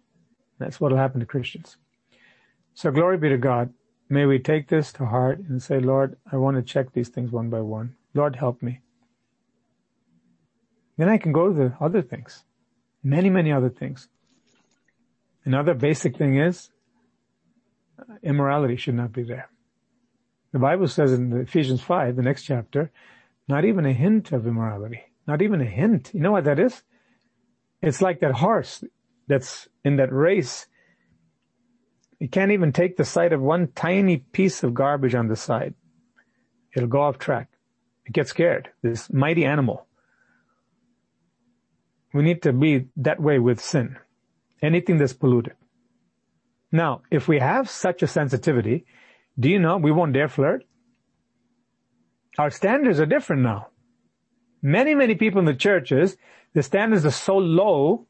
[0.59, 1.77] That's what will happen to Christians.
[2.73, 3.73] So glory be to God.
[4.09, 7.31] May we take this to heart and say, Lord, I want to check these things
[7.31, 7.95] one by one.
[8.13, 8.81] Lord, help me.
[10.97, 12.43] Then I can go to the other things.
[13.03, 14.07] Many, many other things.
[15.45, 16.69] Another basic thing is
[17.97, 19.49] uh, immorality should not be there.
[20.51, 22.91] The Bible says in Ephesians 5, the next chapter,
[23.47, 25.01] not even a hint of immorality.
[25.27, 26.11] Not even a hint.
[26.13, 26.83] You know what that is?
[27.81, 28.83] It's like that horse
[29.27, 30.67] that's in that race.
[32.21, 35.73] You can't even take the sight of one tiny piece of garbage on the side.
[36.75, 37.49] It'll go off track.
[38.05, 38.69] It gets scared.
[38.83, 39.87] This mighty animal.
[42.13, 43.97] We need to be that way with sin.
[44.61, 45.55] Anything that's polluted.
[46.71, 48.85] Now, if we have such a sensitivity,
[49.39, 50.63] do you know we won't dare flirt?
[52.37, 53.69] Our standards are different now.
[54.61, 56.17] Many, many people in the churches,
[56.53, 58.05] the standards are so low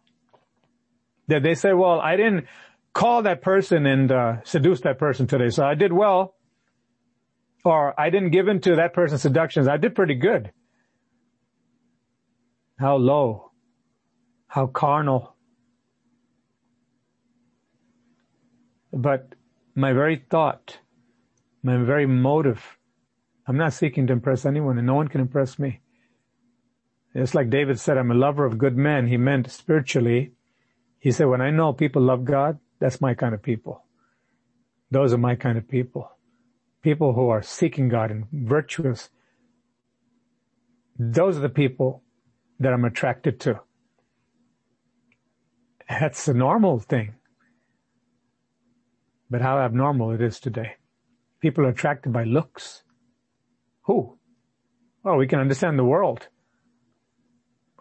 [1.28, 2.48] that they say, well, I didn't
[2.94, 6.36] call that person and uh, seduce that person today, so I did well.
[7.64, 9.68] Or I didn't give in to that person's seductions.
[9.68, 10.52] I did pretty good.
[12.80, 13.52] How low.
[14.48, 15.36] How carnal.
[18.92, 19.36] But
[19.76, 20.80] my very thought,
[21.64, 22.78] my very motive,
[23.48, 25.82] I'm not seeking to impress anyone and no one can impress me.
[27.14, 29.08] It's like David said, I'm a lover of good men.
[29.08, 30.32] He meant spiritually.
[31.00, 33.86] He said, when I know people love God, that's my kind of people.
[34.90, 36.12] Those are my kind of people.
[36.82, 39.10] People who are seeking God and virtuous.
[40.98, 42.04] Those are the people
[42.60, 43.62] that I'm attracted to.
[45.88, 47.14] That's a normal thing.
[49.30, 50.74] But how abnormal it is today.
[51.40, 52.82] People are attracted by looks.
[53.84, 54.18] Who?
[55.04, 56.28] Well, we can understand the world.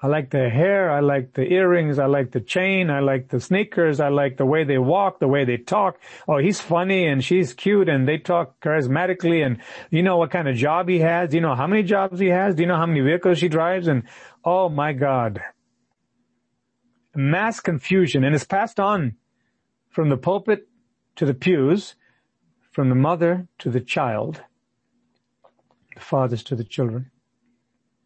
[0.03, 3.39] I like the hair, I like the earrings, I like the chain, I like the
[3.39, 6.01] sneakers, I like the way they walk, the way they talk.
[6.27, 9.59] Oh, he's funny and she's cute and they talk charismatically and
[9.91, 11.29] you know what kind of job he has?
[11.29, 12.55] Do you know how many jobs he has?
[12.55, 13.89] Do you know how many vehicles she drives?
[13.89, 14.05] And
[14.43, 15.43] oh my God.
[17.15, 19.17] Mass confusion and it's passed on
[19.91, 20.67] from the pulpit
[21.17, 21.95] to the pews,
[22.73, 24.41] from the mother to the child,
[25.95, 27.11] the fathers to the children.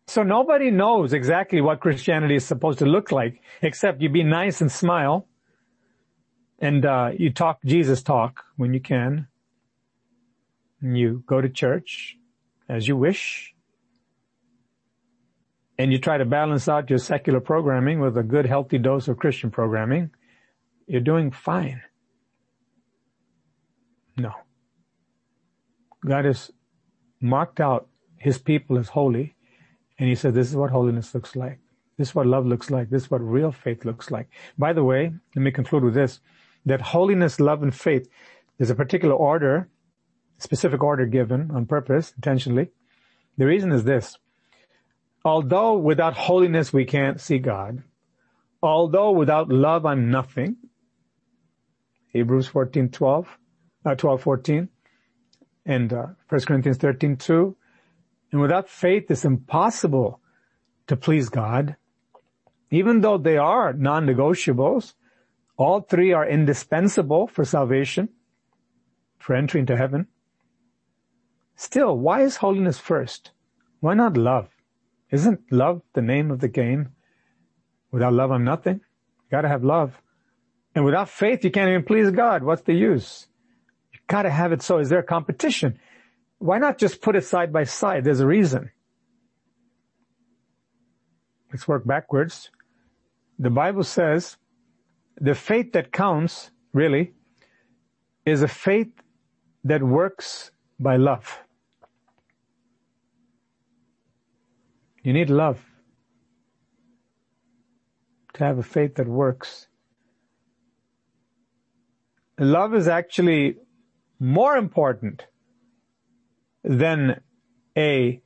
[0.07, 4.61] So nobody knows exactly what Christianity is supposed to look like, except you be nice
[4.61, 5.27] and smile,
[6.59, 9.29] and uh, you talk Jesus talk when you can.
[10.81, 12.17] And you go to church
[12.69, 13.55] as you wish,
[15.79, 19.17] and you try to balance out your secular programming with a good, healthy dose of
[19.19, 20.11] Christian programming.
[20.87, 21.81] You're doing fine.
[24.19, 24.33] No.
[26.07, 26.51] God has
[27.21, 27.89] marked out
[28.19, 29.35] His people as holy
[29.99, 31.59] and he said, this is what holiness looks like.
[31.97, 32.91] This is what love looks like.
[32.91, 34.29] This is what real faith looks like.
[34.59, 36.21] By the way, let me conclude with this,
[36.67, 38.09] that holiness, love, and faith,
[38.59, 39.69] there's a particular order,
[40.39, 42.71] specific order given on purpose, intentionally.
[43.37, 44.19] The reason is this.
[45.25, 47.83] Although without holiness we can't see God,
[48.63, 50.57] although without love I'm nothing,
[52.09, 53.29] Hebrews 14, 12,
[53.87, 54.69] uh, 12, 14,
[55.67, 57.57] and uh, 1 Corinthians 13, 2,
[58.35, 60.21] and without faith, it's impossible
[60.89, 61.77] to please God.
[62.69, 64.95] Even though they are non-negotiables,
[65.57, 68.09] all three are indispensable for salvation,
[69.21, 70.09] for entry into heaven.
[71.55, 73.31] Still, why is holiness first?
[73.79, 74.49] Why not love?
[75.13, 76.89] Isn't love the name of the game?
[77.93, 78.81] Without love, I'm nothing.
[78.81, 80.03] You gotta have love.
[80.75, 82.43] And without faith, you can't even please God.
[82.43, 83.29] What's the use?
[83.93, 84.79] You gotta have it so.
[84.79, 85.79] Is there a competition?
[86.45, 88.05] Why not just put it side by side?
[88.05, 88.71] There's a reason.
[91.51, 92.51] Let's work backwards.
[93.39, 94.37] The Bible says
[95.19, 97.15] the faith that counts, really,
[98.27, 98.93] is a faith
[99.65, 101.39] that works by love.
[105.03, 105.65] You need love
[108.35, 109.69] to have a faith that works.
[112.39, 113.57] Love is actually
[114.21, 115.25] more important
[116.65, 117.21] than
[117.77, 118.21] a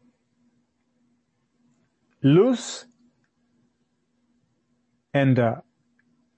[2.22, 2.86] loose
[5.12, 5.56] and uh,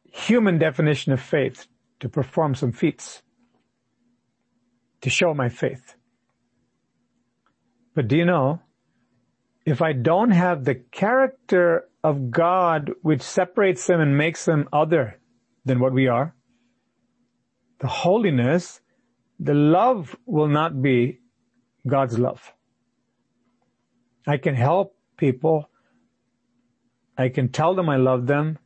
[0.05, 1.67] human definition of faith
[2.01, 3.23] to perform some feats
[5.03, 5.95] to show my faith.
[7.95, 8.61] But do you know,
[9.67, 15.19] if I don't have the character of God which separates him and makes him other
[15.65, 16.35] than what we are,
[17.81, 18.81] the holiness,
[19.39, 21.20] the love will not be
[21.87, 22.53] God's love.
[24.27, 25.69] I can help people.
[27.17, 28.59] I can tell them I love them.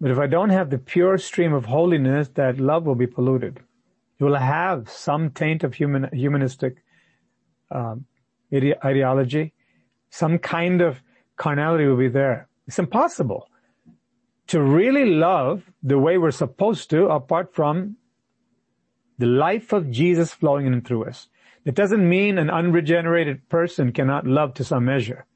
[0.00, 3.60] But if I don't have the pure stream of holiness, that love will be polluted.
[4.18, 6.82] You will have some taint of human, humanistic
[7.70, 8.06] um,
[8.52, 9.54] ide- ideology.
[10.10, 11.00] Some kind of
[11.36, 12.48] carnality will be there.
[12.66, 13.48] It's impossible
[14.48, 17.96] to really love the way we're supposed to apart from
[19.18, 21.28] the life of Jesus flowing in and through us.
[21.64, 25.26] It doesn't mean an unregenerated person cannot love to some measure,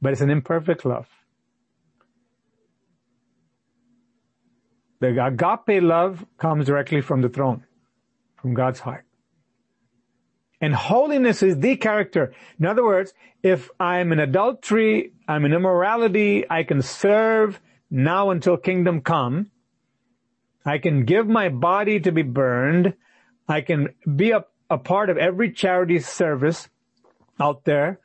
[0.00, 1.08] but it's an imperfect love.
[5.00, 7.64] The agape love comes directly from the throne,
[8.40, 9.04] from God's heart.
[10.60, 12.32] And holiness is the character.
[12.58, 17.60] In other words, if I'm in adultery, I'm in immorality, I can serve
[17.90, 19.50] now until kingdom come.
[20.64, 22.94] I can give my body to be burned.
[23.48, 26.68] I can be a, a part of every charity service
[27.40, 28.00] out there.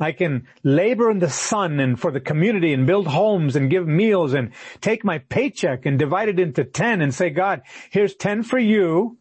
[0.00, 3.86] I can labor in the sun and for the community and build homes and give
[3.86, 8.42] meals and take my paycheck and divide it into 10 and say, God, here's 10
[8.42, 9.18] for you,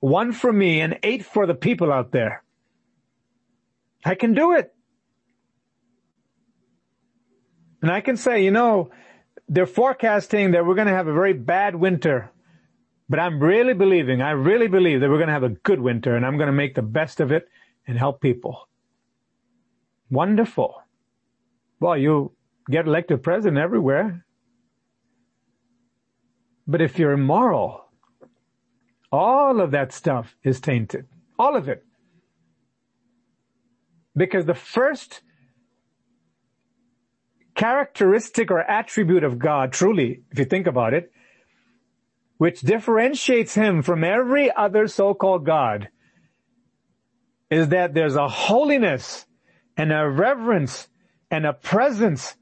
[0.00, 2.42] one for me, and eight for the people out there.
[4.04, 4.74] I can do it.
[7.80, 8.90] And I can say, you know,
[9.48, 12.30] they're forecasting that we're going to have a very bad winter.
[13.14, 16.16] But I'm really believing, I really believe that we're going to have a good winter
[16.16, 17.48] and I'm going to make the best of it
[17.86, 18.68] and help people.
[20.10, 20.82] Wonderful.
[21.78, 22.32] Well, you
[22.68, 24.26] get elected president everywhere.
[26.66, 27.84] But if you're immoral,
[29.12, 31.06] all of that stuff is tainted.
[31.38, 31.84] All of it.
[34.16, 35.20] Because the first
[37.54, 41.12] characteristic or attribute of God, truly, if you think about it,
[42.38, 45.88] which differentiates him from every other so-called God,
[47.50, 49.26] is that there's a holiness
[49.76, 50.88] and a reverence
[51.30, 52.34] and a presence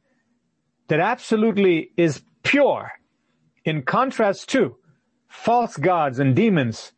[0.88, 2.92] that absolutely is pure
[3.64, 4.76] in contrast to
[5.28, 6.92] false gods and demons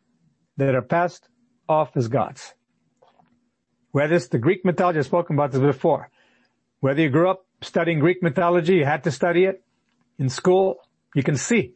[0.56, 1.28] that are passed
[1.68, 2.54] off as gods.
[3.92, 6.10] Whether it's the Greek mythology, I've spoken about this before.
[6.80, 9.62] Whether you grew up studying Greek mythology, you had to study it
[10.18, 10.78] in school,
[11.14, 11.74] you can see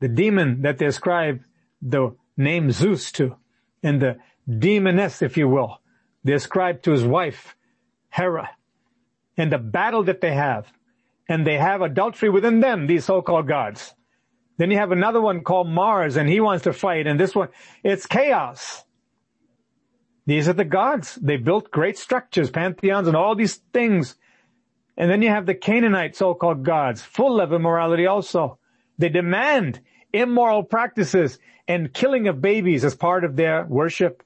[0.00, 1.40] the demon that they ascribe
[1.80, 3.36] the name Zeus to
[3.82, 5.80] and the demoness, if you will,
[6.24, 7.56] they ascribe to his wife,
[8.10, 8.50] Hera,
[9.36, 10.66] and the battle that they have.
[11.28, 13.94] And they have adultery within them, these so-called gods.
[14.58, 17.48] Then you have another one called Mars and he wants to fight and this one,
[17.82, 18.84] it's chaos.
[20.26, 21.14] These are the gods.
[21.14, 24.16] They built great structures, pantheons and all these things.
[24.96, 28.59] And then you have the Canaanite so-called gods, full of immorality also.
[29.00, 29.80] They demand
[30.12, 34.22] immoral practices and killing of babies as part of their worship.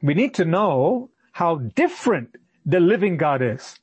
[0.00, 3.80] We need to know how different the living God is.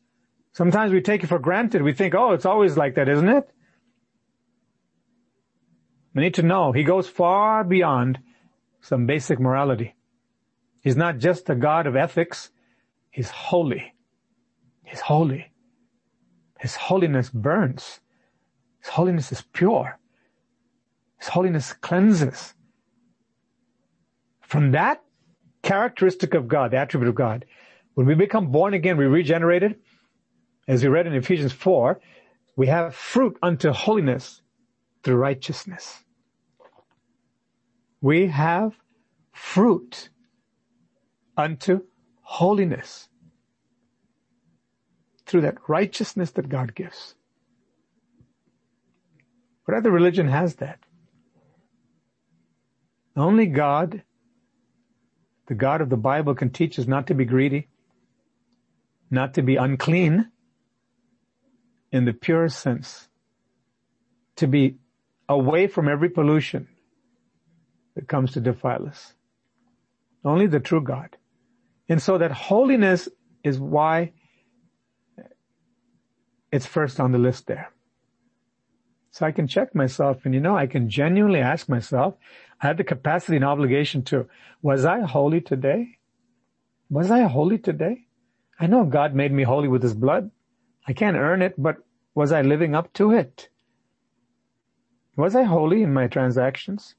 [0.53, 1.81] Sometimes we take it for granted.
[1.81, 3.49] We think, oh, it's always like that, isn't it?
[6.15, 8.19] We need to know he goes far beyond
[8.79, 9.95] some basic morality.
[10.81, 12.51] He's not just a God of ethics.
[13.11, 13.93] He's holy.
[14.83, 15.51] He's holy.
[16.57, 17.99] His holiness burns.
[18.84, 19.97] His holiness is pure.
[21.17, 22.53] His holiness cleanses.
[24.41, 25.01] From that
[25.61, 27.45] characteristic of God, the attribute of God,
[27.93, 29.79] when we become born again, we regenerated,
[30.67, 31.99] as we read in Ephesians 4,
[32.55, 34.41] we have fruit unto holiness
[35.01, 36.03] through righteousness.
[38.01, 38.73] We have
[39.31, 40.09] fruit
[41.38, 41.81] unto
[42.21, 43.07] holiness
[45.25, 47.15] through that righteousness that God gives.
[49.66, 50.80] What other religion has that?
[53.16, 54.03] Only God,
[55.47, 57.70] the God of the Bible can teach us not to be greedy,
[59.11, 60.30] not to be unclean
[61.91, 63.07] in the purest sense,
[64.38, 64.78] to be
[65.30, 66.68] away from every pollution
[67.95, 69.14] that comes to defile us.
[70.26, 71.16] Only the true God.
[71.88, 73.09] And so that holiness
[73.43, 74.14] is why
[76.51, 77.72] it's first on the list there.
[79.14, 82.16] So I can check myself and you know, I can genuinely ask myself,
[82.59, 84.28] I had the capacity and obligation to,
[84.64, 85.99] was I holy today?
[86.89, 88.07] Was I holy today?
[88.59, 90.32] I know God made me holy with his blood.
[90.88, 91.78] I can't earn it, but
[92.16, 93.49] was I living up to it?
[95.16, 96.95] Was I holy in my transactions?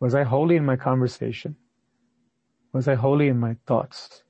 [0.00, 1.56] Was I holy in my conversation?
[2.72, 4.22] Was I holy in my thoughts?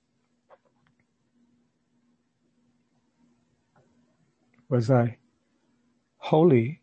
[4.68, 5.18] Was I
[6.16, 6.80] holy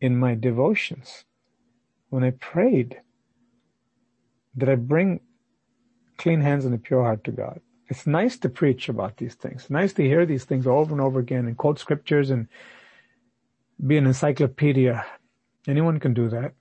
[0.00, 1.24] in my devotions,
[2.10, 3.00] when I prayed,
[4.56, 5.20] did I bring
[6.18, 7.60] clean hands and a pure heart to God?
[7.88, 9.70] It's nice to preach about these things.
[9.70, 12.48] Nice to hear these things over and over again and quote scriptures and
[13.84, 15.04] be an encyclopedia.
[15.68, 16.54] Anyone can do that.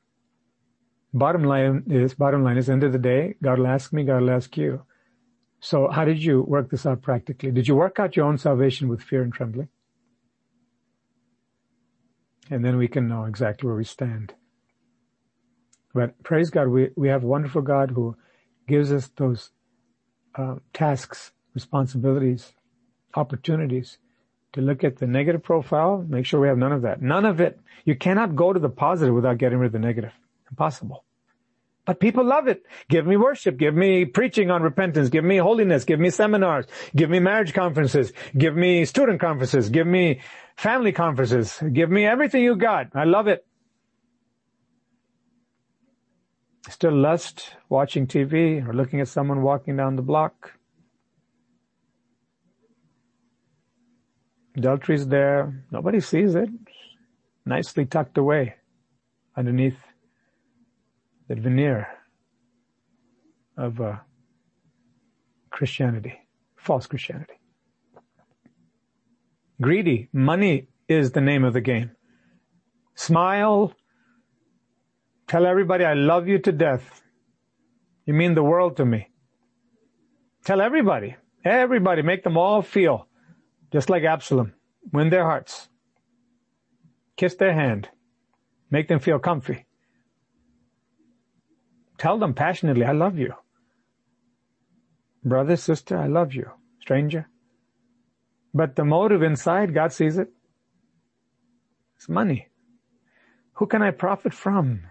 [1.14, 4.22] Bottom line is, bottom line is, end of the day, God will ask me, God
[4.22, 4.84] will ask you.
[5.62, 7.52] So how did you work this out practically?
[7.52, 9.70] Did you work out your own salvation with fear and trembling?
[12.50, 14.34] And then we can know exactly where we stand.
[15.94, 18.18] But praise God, we, we have a wonderful God who
[18.68, 19.52] gives us those
[20.36, 22.54] uh, tasks, responsibilities,
[23.16, 23.98] opportunities
[24.54, 27.02] to look at the negative profile, make sure we have none of that.
[27.02, 27.60] None of it.
[27.84, 30.14] You cannot go to the positive without getting rid of the negative.
[30.50, 31.04] Impossible.
[31.86, 32.64] But people love it.
[32.90, 33.58] Give me worship.
[33.58, 35.10] Give me preaching on repentance.
[35.10, 35.86] Give me holiness.
[35.86, 36.66] Give me seminars.
[36.96, 38.12] Give me marriage conferences.
[38.36, 39.70] Give me student conferences.
[39.70, 40.22] Give me
[40.58, 41.62] family conferences.
[41.72, 42.88] Give me everything you got.
[42.96, 43.46] I love it.
[46.70, 50.54] Still lust watching TV or looking at someone walking down the block.
[54.58, 55.64] Adultery's there.
[55.70, 56.50] Nobody sees it.
[57.46, 58.56] Nicely tucked away
[59.38, 59.78] underneath
[61.28, 61.88] the veneer
[63.58, 63.96] of uh,
[65.50, 66.14] Christianity,
[66.56, 67.34] false Christianity.
[69.62, 71.92] Greedy, money is the name of the game.
[72.96, 73.74] Smile,
[75.28, 77.02] tell everybody I love you to death.
[78.06, 79.10] You mean the world to me.
[80.44, 83.08] Tell everybody, everybody, make them all feel
[83.72, 84.54] just like Absalom.
[84.92, 85.68] Win their hearts.
[87.18, 87.90] Kiss their hand.
[88.70, 89.65] Make them feel comfy.
[91.98, 93.34] Tell them passionately, I love you.
[95.24, 96.50] Brother, sister, I love you.
[96.82, 97.28] Stranger.
[98.54, 100.30] But the motive inside, God sees it.
[101.98, 102.50] It's money.
[103.54, 104.82] Who can I profit from?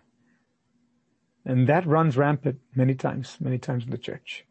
[1.45, 4.45] And that runs rampant many times, many times in the church.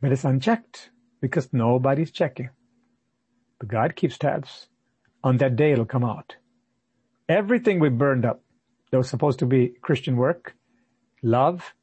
[0.00, 0.90] But it's unchecked
[1.20, 2.50] because nobody's checking.
[3.58, 4.68] But God keeps tabs.
[5.24, 6.36] On that day it'll come out.
[7.28, 8.42] Everything we burned up
[8.90, 10.54] that was supposed to be Christian work
[11.22, 11.74] love,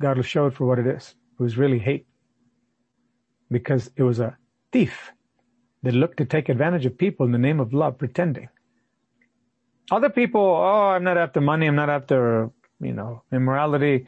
[0.00, 1.14] God will show it for what it is.
[1.38, 2.06] It was really hate.
[3.50, 4.36] Because it was a
[4.72, 5.12] thief
[5.82, 8.48] that looked to take advantage of people in the name of love, pretending.
[9.90, 12.50] Other people, oh, I'm not after money, I'm not after,
[12.80, 14.06] you know, immorality.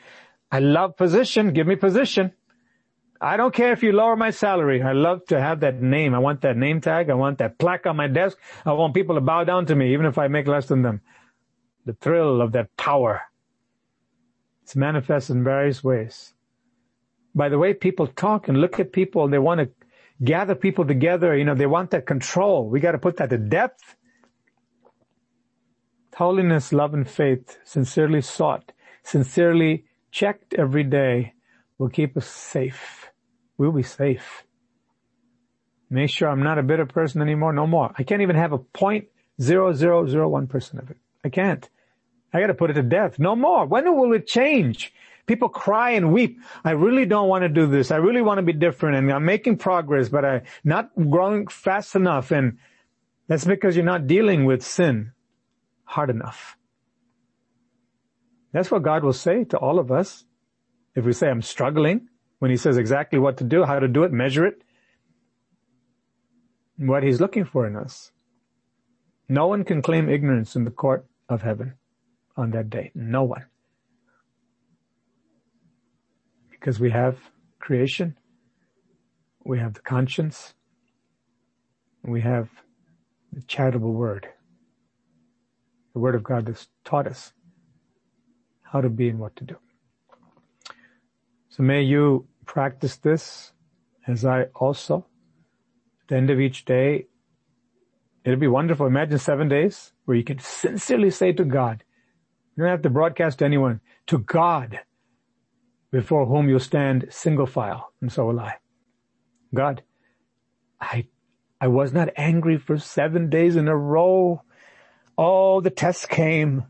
[0.51, 2.33] I love position, give me position.
[3.21, 4.83] I don't care if you lower my salary.
[4.83, 6.15] I love to have that name.
[6.15, 7.11] I want that name tag.
[7.11, 8.39] I want that plaque on my desk.
[8.67, 11.01] I want people to bow down to me, even if I make less than them.
[11.87, 13.23] The thrill of that power.
[14.65, 16.33] It's manifest in various ways.
[17.35, 19.69] By the way people talk and look at people, they want to
[20.25, 22.71] gather people together, you know, they want that control.
[22.71, 23.95] We got to put that to depth.
[26.17, 31.35] Holiness, love, and faith, sincerely sought, sincerely checked every day,
[31.77, 33.11] will keep us safe.
[33.59, 34.45] We'll be safe.
[35.91, 37.53] Make sure I'm not a bitter person anymore.
[37.53, 37.93] No more.
[37.99, 39.09] I can't even have a point
[39.43, 40.97] zero zero zero one percent of it.
[41.23, 41.69] I can't.
[42.35, 43.21] I got to put it to death.
[43.21, 43.65] No more.
[43.65, 44.93] When will it change?
[45.27, 46.41] People cry and weep.
[46.65, 47.93] I really don't want to do this.
[47.93, 51.95] I really want to be different and I'm making progress, but I'm not growing fast
[51.95, 52.33] enough.
[52.33, 52.59] And
[53.29, 55.13] that's because you're not dealing with sin
[55.85, 56.59] hard enough.
[58.53, 60.25] That's what God will say to all of us.
[60.97, 62.09] If we say, I'm struggling,
[62.41, 64.63] when he says exactly what to do, how to do it, measure it,
[66.77, 68.11] what he's looking for in us.
[69.29, 71.75] No one can claim ignorance in the court of heaven
[72.37, 72.91] on that day.
[72.95, 73.45] No one.
[76.51, 77.19] Because we have
[77.61, 78.17] creation,
[79.45, 80.55] we have the conscience,
[82.03, 82.49] we have
[83.33, 84.29] the charitable word.
[85.93, 87.33] The word of God has taught us
[88.63, 89.57] how to be and what to do.
[91.49, 93.53] So may you practice this
[94.07, 95.07] as I also.
[96.03, 97.07] At the end of each day,
[98.25, 98.87] it'll be wonderful.
[98.87, 101.85] Imagine seven days where you can sincerely say to God,
[102.57, 103.81] you don't have to broadcast to anyone.
[104.09, 104.81] To God,
[105.91, 108.57] before whom you'll stand single file, and so will I.
[109.53, 109.83] God,
[110.81, 111.07] I,
[111.61, 114.43] I was not angry for seven days in a row.
[115.19, 116.65] Oh, the tests came.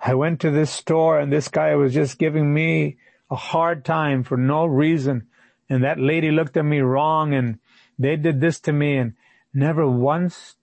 [0.00, 2.98] I went to this store and this guy was just giving me
[3.30, 5.28] a hard time for no reason.
[5.68, 7.58] And that lady looked at me wrong and
[7.98, 9.14] they did this to me and
[9.54, 10.56] never once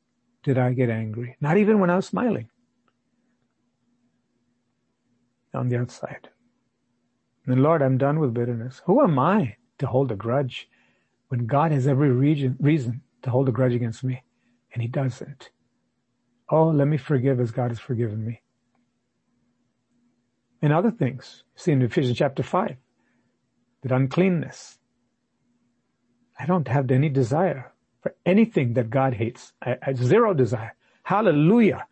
[0.43, 1.37] did I get angry.
[1.39, 2.49] Not even when I was smiling
[5.53, 6.29] on the outside.
[7.45, 8.81] And Lord, I'm done with bitterness.
[8.85, 10.69] Who am I to hold a grudge
[11.29, 14.23] when God has every reason, reason to hold a grudge against me
[14.73, 15.49] and he doesn't?
[16.49, 18.41] Oh, let me forgive as God has forgiven me.
[20.61, 21.43] And other things.
[21.55, 22.75] See in Ephesians chapter 5,
[23.83, 24.79] that uncleanness
[26.39, 29.51] I don't have any desire for anything that God hates.
[29.61, 30.75] I, I zero desire.
[31.03, 31.85] Hallelujah.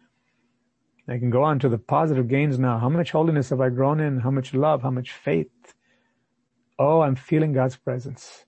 [1.10, 2.80] I can go on to the positive gains now.
[2.80, 4.20] How much holiness have I grown in?
[4.20, 4.82] How much love?
[4.82, 5.74] How much faith?
[6.78, 8.45] Oh, I'm feeling God's presence.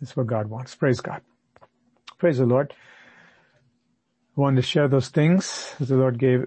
[0.00, 0.74] This is what God wants.
[0.74, 1.22] Praise God.
[2.18, 2.72] Praise the Lord.
[4.36, 6.46] I wanted to share those things that the Lord gave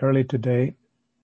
[0.00, 0.76] early today.